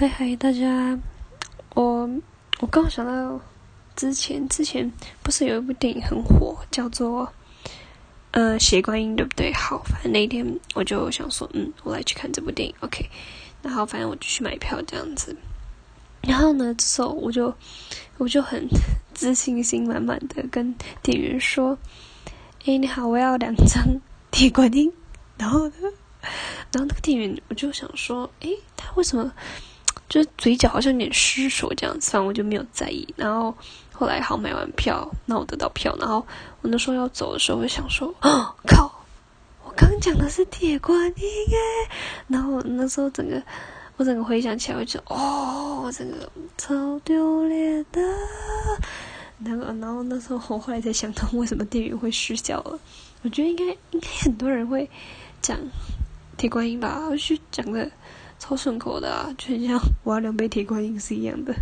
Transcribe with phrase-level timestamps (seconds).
[0.00, 0.98] 嗨嗨，大家，
[1.74, 2.08] 我
[2.60, 3.38] 我刚想到
[3.94, 4.90] 之前之前
[5.22, 7.30] 不是有一部电影很火，叫做
[8.30, 9.52] 呃《邪观音》，对不对？
[9.52, 13.10] 好，反正那天我就想说，嗯，我来去看这部电影，OK。
[13.60, 15.36] 然后反正我就去买票这样子。
[16.22, 17.52] 然后呢，这时候我就
[18.16, 18.66] 我就很
[19.12, 21.76] 自信心满满的跟店员说
[22.64, 23.84] ：“哎，你好，我要两张
[24.30, 24.90] 铁观音。”
[25.36, 25.74] 然后呢，
[26.72, 28.48] 然后那个店员我就想说：“哎，
[28.78, 29.30] 他为什么？”
[30.10, 33.08] 就是嘴角好像有点失手这样子，反正我就没有在意。
[33.16, 33.54] 然后
[33.92, 36.16] 后来好买完票，那我得到票，然后
[36.60, 38.90] 我那时候要走的时候，我想说：“哦 靠！
[39.64, 41.94] 我刚讲的是铁观音哎！”
[42.26, 43.40] 然后那时候整个
[43.96, 48.02] 我整个回想起来，我就哦，我整个超丢脸的。
[49.44, 52.78] 然后然后那时候我后来才想通为什么店员会失笑了。
[53.22, 54.90] 我觉得应该应该很多人会
[55.40, 55.56] 讲
[56.40, 57.90] 铁观音吧，我去讲的。
[58.38, 61.54] 超顺口的啊，就像我要两杯铁观音是一样的。